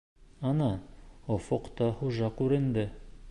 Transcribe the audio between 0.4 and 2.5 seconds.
Ана, офоҡта хужа